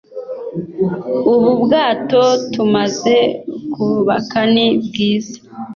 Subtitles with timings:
[1.33, 3.17] ubu bwato tumaze
[3.73, 5.39] kubaka ni bwiza--